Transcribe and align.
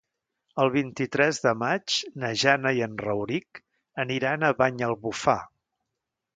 El 0.61 0.69
vint-i-tres 0.75 1.39
de 1.43 1.53
maig 1.65 1.97
na 2.23 2.33
Jana 2.45 2.73
i 2.79 2.83
en 2.87 2.97
Rauric 3.05 3.63
aniran 4.07 4.49
a 4.51 4.55
Banyalbufar. 4.65 5.41